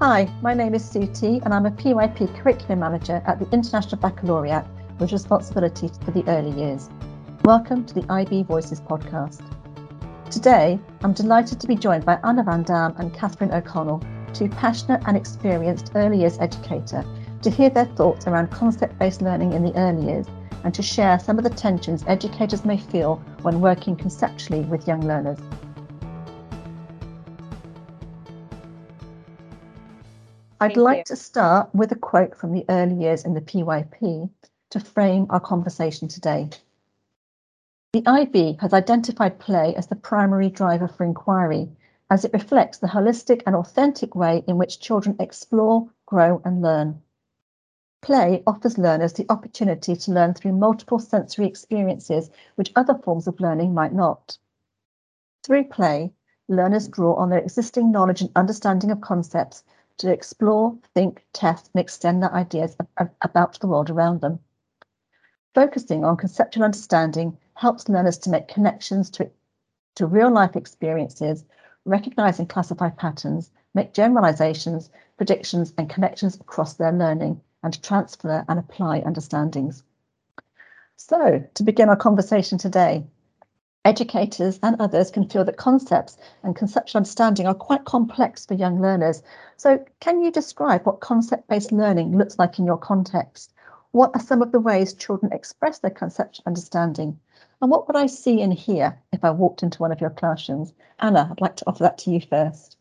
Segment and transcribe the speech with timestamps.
[0.00, 4.64] Hi, my name is Suti and I'm a PYP Curriculum Manager at the International Baccalaureate
[5.00, 6.88] with responsibility for the early years.
[7.42, 9.42] Welcome to the IB Voices podcast.
[10.30, 14.00] Today, I'm delighted to be joined by Anna Van Dam and Catherine O'Connell,
[14.32, 17.04] two passionate and experienced early years educator,
[17.42, 20.26] to hear their thoughts around concept based learning in the early years
[20.62, 25.00] and to share some of the tensions educators may feel when working conceptually with young
[25.00, 25.40] learners.
[30.60, 31.04] I'd Thank like you.
[31.04, 34.28] to start with a quote from the early years in the PYP
[34.70, 36.50] to frame our conversation today.
[37.92, 41.70] The IB has identified play as the primary driver for inquiry,
[42.10, 47.02] as it reflects the holistic and authentic way in which children explore, grow, and learn.
[48.02, 53.38] Play offers learners the opportunity to learn through multiple sensory experiences which other forms of
[53.38, 54.38] learning might not.
[55.44, 56.12] Through play,
[56.48, 59.62] learners draw on their existing knowledge and understanding of concepts
[59.98, 62.76] to explore, think, test, and extend their ideas
[63.22, 64.40] about the world around them.
[65.54, 69.30] Focusing on conceptual understanding helps learners to make connections to,
[69.96, 71.44] to real life experiences,
[71.84, 78.58] recognize and classify patterns, make generalizations, predictions, and connections across their learning, and transfer and
[78.58, 79.82] apply understandings.
[80.96, 83.06] So, to begin our conversation today,
[83.88, 88.82] educators and others can feel that concepts and conceptual understanding are quite complex for young
[88.82, 89.22] learners.
[89.56, 93.54] So, can you describe what concept based learning looks like in your context?
[93.92, 97.18] What are some of the ways children express their conceptual understanding?
[97.62, 100.74] And what would I see and hear if I walked into one of your classrooms?
[101.00, 102.76] Anna, I'd like to offer that to you first.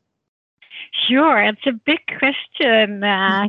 [1.08, 3.47] Sure, it's a big question, uh,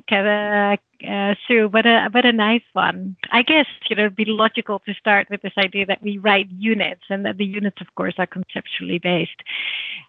[1.06, 3.16] uh, Sue, but a but a nice one.
[3.30, 6.48] I guess you know it'd be logical to start with this idea that we write
[6.50, 9.42] units, and that the units, of course, are conceptually based.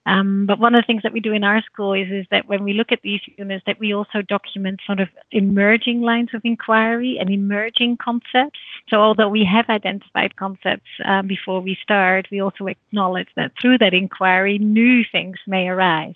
[0.06, 2.48] Um, but one of the things that we do in our school is is that
[2.48, 6.42] when we look at these units, that we also document sort of emerging lines of
[6.44, 8.60] inquiry and emerging concepts.
[8.90, 13.78] So although we have identified concepts um, before we start, we also acknowledge that through
[13.80, 16.16] that inquiry, new things may arise.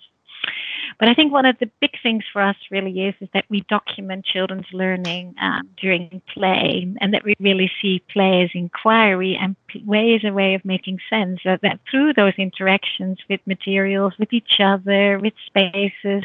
[0.98, 3.62] But I think one of the big things for us really is is that we
[3.68, 9.56] document children's learning um, during play, and that we really see play as inquiry and
[9.86, 11.40] play is a way of making sense.
[11.44, 16.24] That, that through those interactions with materials, with each other, with spaces,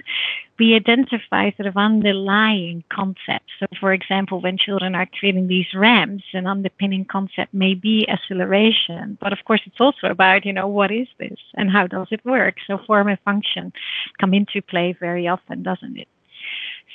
[0.57, 3.51] we identify sort of underlying concepts.
[3.59, 9.17] So, for example, when children are creating these ramps, an underpinning concept may be acceleration,
[9.21, 12.23] but of course, it's also about you know what is this and how does it
[12.25, 12.55] work.
[12.67, 13.71] So, form and function
[14.19, 16.07] come into play very often, doesn't it?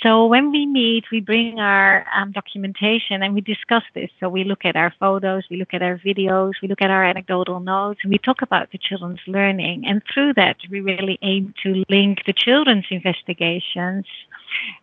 [0.03, 4.10] So when we meet, we bring our um, documentation and we discuss this.
[4.21, 7.05] So we look at our photos, we look at our videos, we look at our
[7.05, 9.84] anecdotal notes, and we talk about the children's learning.
[9.87, 14.04] And through that, we really aim to link the children's investigations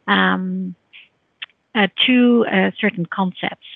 [0.08, 0.76] um,
[1.76, 3.68] uh, to uh, certain concepts.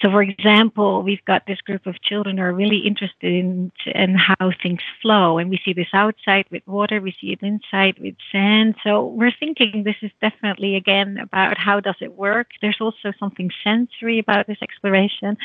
[0.00, 4.14] So, for example, we've got this group of children who are really interested in, in
[4.14, 5.38] how things flow.
[5.38, 8.76] And we see this outside with water, we see it inside with sand.
[8.84, 12.48] So we're thinking this is definitely, again, about how does it work.
[12.60, 15.36] There's also something sensory about this exploration,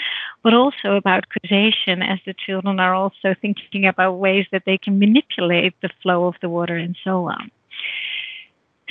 [0.43, 4.99] but also about causation as the children are also thinking about ways that they can
[4.99, 7.51] manipulate the flow of the water and so on.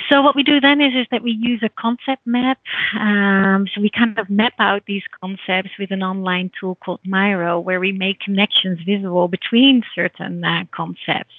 [0.09, 2.59] So what we do then is, is that we use a concept map.
[2.99, 7.59] Um, so we kind of map out these concepts with an online tool called Miro,
[7.59, 11.33] where we make connections visible between certain uh, concepts.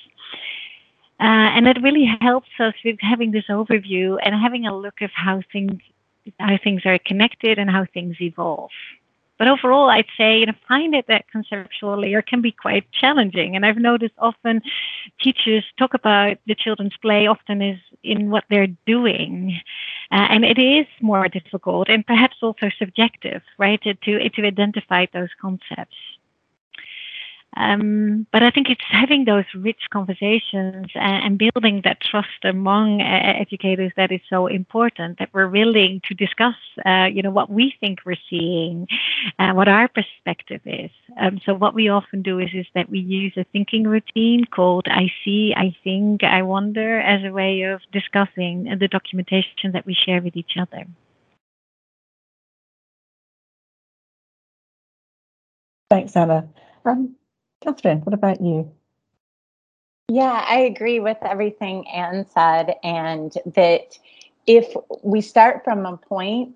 [1.20, 5.10] Uh, and it really helps us with having this overview and having a look of
[5.14, 5.80] how things
[6.40, 8.70] how things are connected and how things evolve.
[9.38, 13.56] But overall, I'd say you know, find it that conceptual layer can be quite challenging.
[13.56, 14.62] And I've noticed often
[15.20, 19.60] teachers talk about the children's play often is in what they're doing.
[20.12, 25.06] Uh, and it is more difficult and perhaps also subjective, right, to, to, to identify
[25.12, 25.96] those concepts.
[27.56, 33.00] Um, but I think it's having those rich conversations and, and building that trust among
[33.00, 35.18] uh, educators that is so important.
[35.18, 38.88] That we're willing to discuss, uh, you know, what we think we're seeing,
[39.38, 40.90] uh, what our perspective is.
[41.20, 44.86] Um, so what we often do is is that we use a thinking routine called
[44.88, 49.94] "I see, I think, I wonder" as a way of discussing the documentation that we
[49.94, 50.86] share with each other.
[55.90, 56.48] Thanks, Anna.
[56.84, 57.14] Um,
[57.64, 58.70] Catherine, what about you?
[60.08, 63.98] Yeah, I agree with everything Anne said, and that
[64.46, 66.54] if we start from a point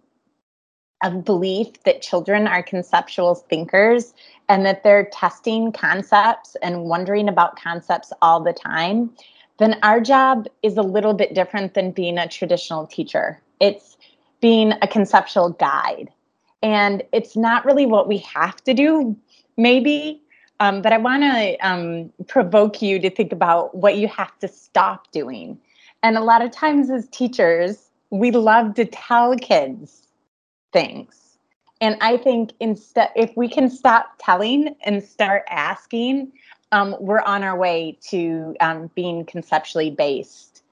[1.02, 4.12] of belief that children are conceptual thinkers
[4.48, 9.10] and that they're testing concepts and wondering about concepts all the time,
[9.58, 13.40] then our job is a little bit different than being a traditional teacher.
[13.60, 13.96] It's
[14.40, 16.10] being a conceptual guide.
[16.62, 19.16] And it's not really what we have to do,
[19.56, 20.22] maybe,
[20.60, 24.48] um, but I want to um, provoke you to think about what you have to
[24.48, 25.58] stop doing.
[26.02, 30.08] And a lot of times, as teachers, we love to tell kids
[30.72, 31.38] things.
[31.80, 36.32] And I think instead, if we can stop telling and start asking,
[36.72, 40.62] um, we're on our way to um, being conceptually based.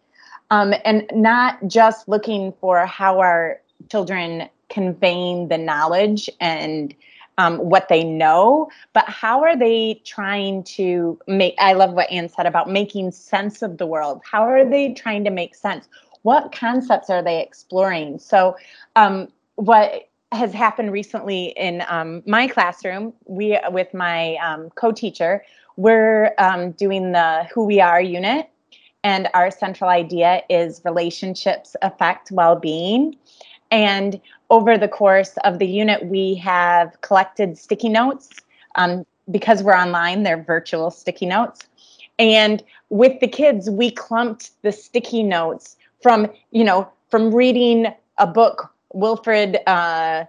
[0.50, 3.60] Um, and not just looking for how our
[3.90, 6.94] children conveying the knowledge and
[7.38, 11.54] um, what they know, but how are they trying to make?
[11.58, 14.22] I love what Anne said about making sense of the world.
[14.30, 15.88] How are they trying to make sense?
[16.22, 18.18] What concepts are they exploring?
[18.18, 18.56] So,
[18.96, 25.44] um, what has happened recently in um, my classroom, we with my um, co-teacher,
[25.76, 28.48] we're um, doing the Who We Are unit,
[29.04, 33.16] and our central idea is relationships affect well-being.
[33.70, 34.20] And
[34.50, 38.30] over the course of the unit, we have collected sticky notes.
[38.76, 41.66] Um, because we're online, they're virtual sticky notes.
[42.18, 47.86] And with the kids, we clumped the sticky notes from, you know, from reading
[48.18, 50.24] a book, Wilfred, uh,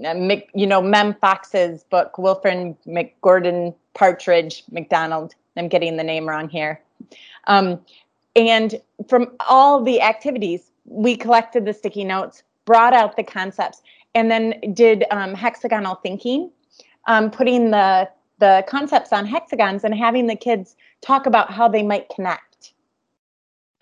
[0.00, 5.34] Mc, you know, Mem Fox's book, Wilfred McGordon Partridge McDonald.
[5.56, 6.80] I'm getting the name wrong here.
[7.46, 7.80] Um,
[8.36, 13.82] and from all the activities, we collected the sticky notes, brought out the concepts,
[14.14, 16.50] and then did um, hexagonal thinking,
[17.06, 18.08] um, putting the
[18.38, 22.72] the concepts on hexagons and having the kids talk about how they might connect.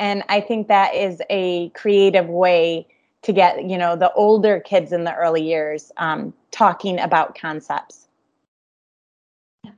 [0.00, 2.86] And I think that is a creative way
[3.22, 8.07] to get you know the older kids in the early years um, talking about concepts.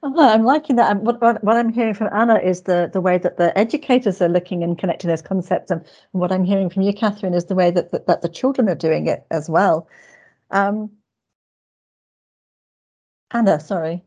[0.03, 0.97] I'm liking that.
[0.99, 4.63] What, what, I'm hearing from Anna is the, the way that the educators are looking
[4.63, 5.71] and connecting those concepts.
[5.71, 8.69] And what I'm hearing from you, Catherine, is the way that, that, that the children
[8.69, 9.89] are doing it as well.
[10.51, 10.91] Um,
[13.31, 14.03] Anna, sorry.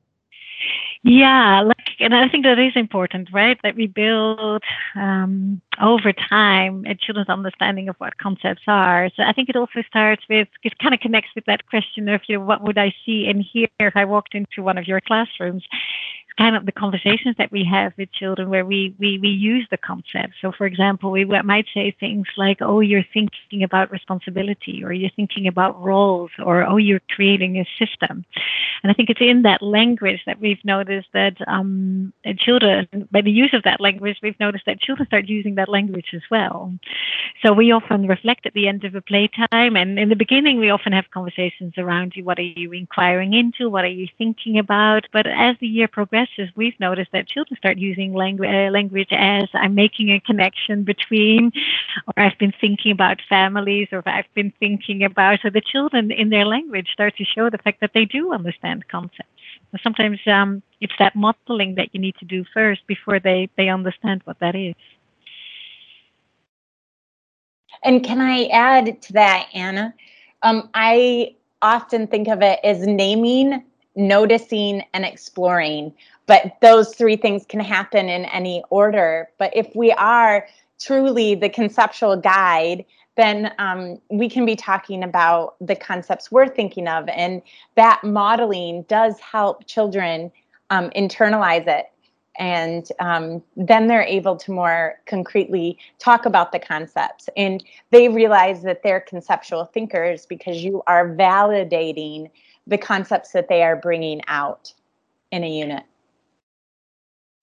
[1.03, 1.61] Yeah,
[1.99, 3.57] and I think that is important, right?
[3.63, 4.63] That we build
[4.95, 9.09] um, over time a children's understanding of what concepts are.
[9.15, 12.21] So I think it also starts with, it kind of connects with that question of,
[12.27, 15.01] you know, what would I see and hear if I walked into one of your
[15.01, 15.63] classrooms?
[16.37, 19.77] Kind of the conversations that we have with children where we, we, we use the
[19.77, 20.33] concept.
[20.41, 25.11] So, for example, we might say things like, oh, you're thinking about responsibility, or you're
[25.15, 28.25] thinking about roles, or oh, you're creating a system.
[28.81, 33.31] And I think it's in that language that we've noticed that um, children, by the
[33.31, 36.73] use of that language, we've noticed that children start using that language as well.
[37.45, 39.75] So we often reflect at the end of a playtime.
[39.77, 42.23] And in the beginning, we often have conversations around you.
[42.23, 43.69] What are you inquiring into?
[43.69, 45.07] What are you thinking about?
[45.13, 46.22] But as the year progresses,
[46.55, 51.51] we've noticed that children start using language, uh, language as I'm making a connection between,
[52.07, 55.39] or I've been thinking about families, or I've been thinking about.
[55.41, 58.87] So the children in their language start to show the fact that they do understand
[58.87, 59.29] concepts.
[59.81, 64.21] Sometimes um, it's that modeling that you need to do first before they, they understand
[64.25, 64.75] what that is.
[67.83, 69.93] And can I add to that, Anna?
[70.41, 73.63] Um, I often think of it as naming,
[73.95, 75.93] noticing, and exploring
[76.25, 79.29] but those three things can happen in any order.
[79.37, 80.47] But if we are
[80.79, 82.85] truly the conceptual guide,
[83.15, 87.07] then um, we can be talking about the concepts we're thinking of.
[87.09, 87.41] And
[87.75, 90.31] that modeling does help children
[90.69, 91.87] um, internalize it.
[92.39, 97.29] And um, then they're able to more concretely talk about the concepts.
[97.37, 102.31] And they realize that they're conceptual thinkers because you are validating
[102.67, 104.73] the concepts that they are bringing out
[105.31, 105.83] in a unit.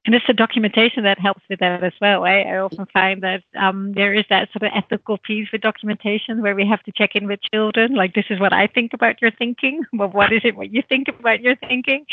[0.07, 2.25] And it's the documentation that helps with that as well.
[2.25, 6.41] I, I often find that um, there is that sort of ethical piece with documentation
[6.41, 9.21] where we have to check in with children, like this is what I think about
[9.21, 12.07] your thinking, but what is it what you think about your thinking?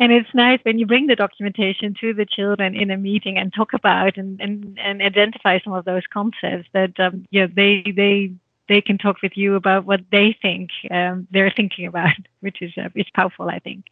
[0.00, 3.52] And it's nice when you bring the documentation to the children in a meeting and
[3.52, 8.32] talk about and, and, and identify some of those concepts that um, yeah they they
[8.68, 12.72] they can talk with you about what they think um, they're thinking about, which is
[12.76, 13.86] uh, it's powerful, I think.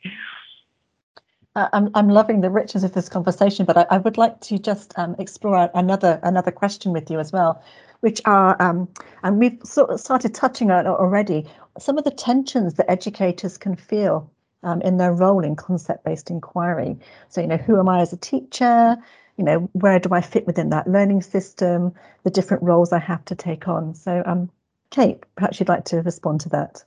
[1.57, 4.97] I'm I'm loving the richness of this conversation, but I, I would like to just
[4.97, 7.63] um, explore another another question with you as well,
[8.01, 8.89] which are um,
[9.25, 11.47] and we've sort of started touching on already
[11.79, 14.31] some of the tensions that educators can feel
[14.63, 16.97] um, in their role in concept-based inquiry.
[17.29, 18.97] So you know, who am I as a teacher?
[19.37, 21.95] You know, where do I fit within that learning system?
[22.23, 23.95] The different roles I have to take on.
[23.95, 24.51] So, um,
[24.91, 26.85] Kate, perhaps you'd like to respond to that.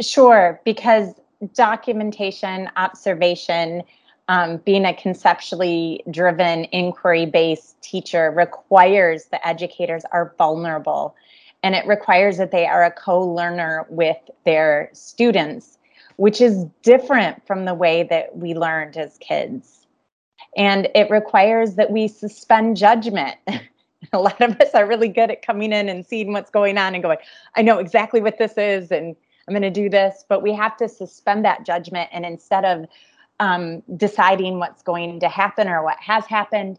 [0.00, 1.14] Sure, because
[1.54, 3.82] documentation, observation,
[4.28, 11.14] um, being a conceptually driven, inquiry based teacher requires that educators are vulnerable
[11.62, 15.78] and it requires that they are a co learner with their students,
[16.16, 19.86] which is different from the way that we learned as kids.
[20.56, 23.36] And it requires that we suspend judgment.
[24.12, 26.94] a lot of us are really good at coming in and seeing what's going on
[26.94, 27.18] and going,
[27.56, 29.16] I know exactly what this is and
[29.46, 30.24] I'm going to do this.
[30.28, 32.86] But we have to suspend that judgment and instead of
[33.40, 36.78] um, deciding what's going to happen or what has happened,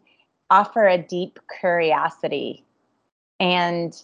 [0.50, 2.64] offer a deep curiosity
[3.40, 4.04] and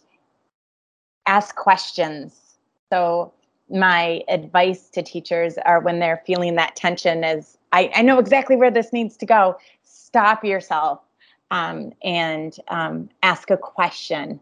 [1.27, 2.57] ask questions.
[2.91, 3.33] So,
[3.69, 8.55] my advice to teachers are when they're feeling that tension is I, I know exactly
[8.55, 9.57] where this needs to go.
[9.83, 11.01] Stop yourself
[11.51, 14.39] um, and um, ask a question.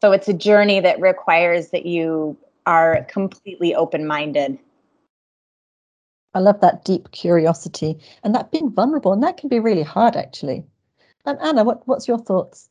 [0.00, 2.36] So, it's a journey that requires that you
[2.66, 4.58] are completely open minded.
[6.34, 10.16] I love that deep curiosity and that being vulnerable, and that can be really hard
[10.16, 10.64] actually.
[11.24, 12.68] And Anna, what, what's your thoughts?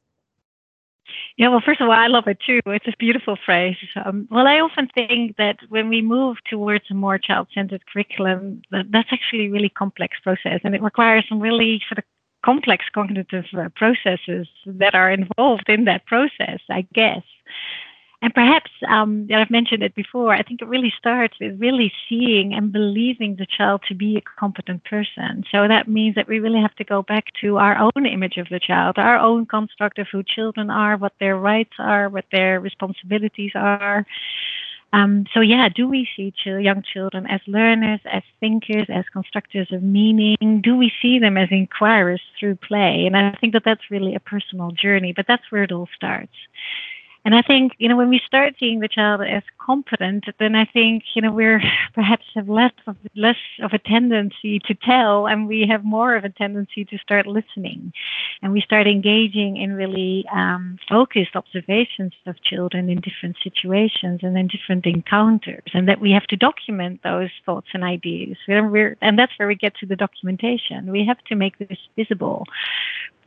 [1.38, 2.62] Yeah, well, first of all, I love it too.
[2.65, 3.75] It's a beautiful phrase.
[4.04, 8.86] Um, well, I often think that when we move towards a more child-centered curriculum, that
[8.92, 12.06] that's actually a really complex process, and it requires some really sort of
[12.46, 17.24] complex cognitive uh, processes that are involved in that process, I guess.
[18.22, 22.54] And perhaps, um, I've mentioned it before, I think it really starts with really seeing
[22.54, 25.44] and believing the child to be a competent person.
[25.52, 28.48] So that means that we really have to go back to our own image of
[28.50, 32.60] the child, our own construct of who children are, what their rights are, what their
[32.60, 34.06] responsibilities are.
[34.96, 39.68] Um, so yeah, do we see ch- young children as learners, as thinkers, as constructors
[39.74, 40.62] of meaning?
[40.64, 43.04] Do we see them as inquirers through play?
[43.06, 46.32] And I think that that's really a personal journey, but that's where it all starts.
[47.25, 50.65] And I think, you know, when we start seeing the child as competent, then I
[50.65, 51.60] think, you know, we're
[51.96, 56.24] perhaps have less of less of a tendency to tell and we have more of
[56.24, 57.91] a tendency to start listening.
[58.44, 64.38] And we start engaging in really um, focused observations of children in different situations and
[64.38, 65.63] in different encounters.
[65.74, 68.38] And that we have to document those thoughts and ideas.
[68.48, 70.91] And that's where we get to the documentation.
[70.91, 72.46] We have to make this visible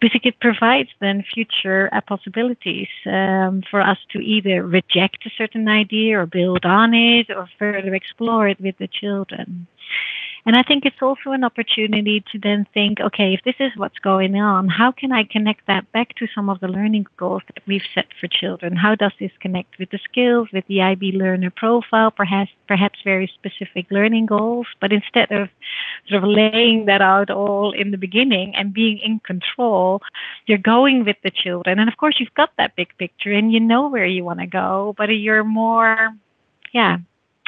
[0.00, 5.68] because it provides then future uh, possibilities um, for us to either reject a certain
[5.68, 9.66] idea or build on it or further explore it with the children.
[10.48, 13.98] And I think it's also an opportunity to then think, okay, if this is what's
[13.98, 17.62] going on, how can I connect that back to some of the learning goals that
[17.66, 18.74] we've set for children?
[18.74, 23.30] How does this connect with the skills, with the IB learner profile, perhaps perhaps very
[23.34, 24.66] specific learning goals?
[24.80, 25.50] But instead of
[26.08, 30.00] sort of laying that out all in the beginning and being in control,
[30.46, 31.78] you're going with the children.
[31.78, 34.46] And of course you've got that big picture and you know where you want to
[34.46, 36.08] go, but you're more
[36.72, 36.98] yeah,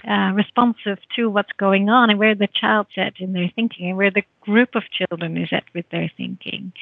[0.08, 3.96] uh, responsive to what's going on and where the child's at in their thinking and
[3.96, 6.72] where the group of children is at with their thinking.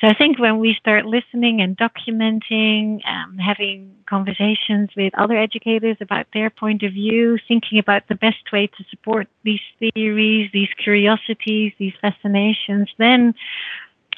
[0.00, 5.96] So I think when we start listening and documenting, um, having conversations with other educators
[6.00, 10.68] about their point of view, thinking about the best way to support these theories, these
[10.76, 13.34] curiosities, these fascinations, then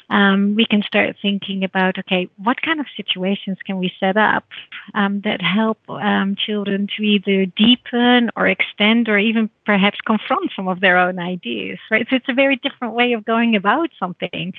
[0.09, 4.45] um, we can start thinking about okay, what kind of situations can we set up
[4.93, 10.67] um, that help um, children to either deepen or extend or even perhaps confront some
[10.67, 12.07] of their own ideas, right?
[12.09, 14.53] So it's a very different way of going about something.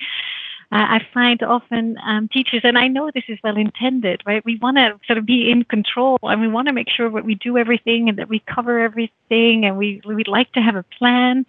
[0.71, 4.45] Uh, I find often um, teachers, and I know this is well intended, right?
[4.45, 7.25] We want to sort of be in control and we want to make sure that
[7.25, 10.83] we do everything and that we cover everything and we, we'd like to have a
[10.83, 11.47] plan.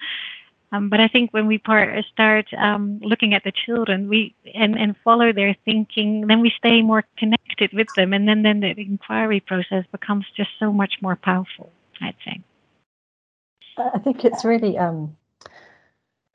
[0.72, 4.78] Um, but I think when we part, start um, looking at the children, we and,
[4.78, 8.76] and follow their thinking, then we stay more connected with them, and then then the
[8.78, 11.72] inquiry process becomes just so much more powerful.
[12.02, 12.42] I'd say.
[13.78, 14.78] I think it's really.
[14.78, 15.16] Um,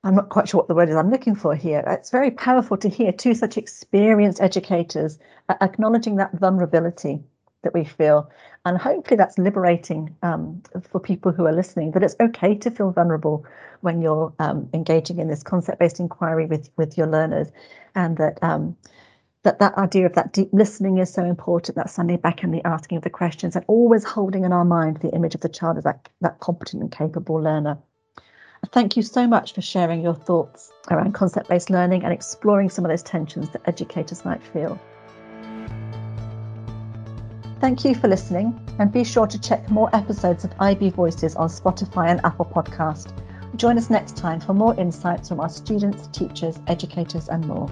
[0.03, 1.83] I'm not quite sure what the word is I'm looking for here.
[1.87, 5.19] It's very powerful to hear two such experienced educators
[5.62, 7.23] acknowledging that vulnerability
[7.64, 8.30] that we feel.
[8.64, 12.92] And hopefully that's liberating um, for people who are listening, that it's okay to feel
[12.92, 13.44] vulnerable
[13.80, 17.49] when you're um, engaging in this concept-based inquiry with, with your learners.
[17.94, 18.76] And that um,
[19.42, 22.66] that that idea of that deep listening is so important, that standing back and the
[22.66, 25.76] asking of the questions and always holding in our mind the image of the child
[25.76, 27.76] as that, that competent and capable learner.
[28.73, 32.90] Thank you so much for sharing your thoughts around concept-based learning and exploring some of
[32.90, 34.80] those tensions that educators might feel.
[37.61, 41.49] Thank you for listening, and be sure to check more episodes of IB Voices on
[41.49, 43.12] Spotify and Apple Podcast.
[43.56, 47.70] Join us next time for more insights from our students, teachers, educators, and more.